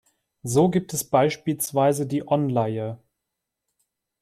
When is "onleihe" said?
2.27-2.97